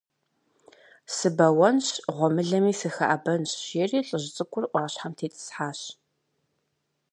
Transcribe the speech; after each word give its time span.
Сыбэуэнщ, 1.15 1.87
гъуэмылэми 2.15 2.73
сыхэӀэбэнщ,- 2.79 3.51
жери 3.69 3.99
лӀыжь 4.07 4.27
цӀыкӀур 4.35 4.65
Ӏуащхьэм 4.71 5.13
тетӀысхьащ. 5.17 5.79